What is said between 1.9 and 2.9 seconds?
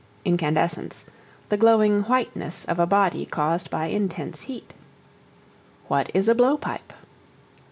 whiteness of a